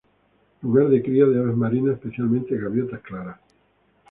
[0.63, 3.39] Lugar de cría de aves marinas, especialmente gaviota clara.